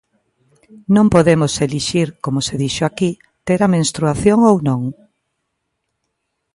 Non 0.95 1.05
podemos 1.15 1.51
elixir 1.65 2.07
–como 2.13 2.39
se 2.47 2.55
dixo 2.63 2.83
aquí– 2.85 3.19
ter 3.47 3.59
a 3.65 3.71
menstruación 3.75 4.39
ou 4.49 4.55
non. 4.67 4.81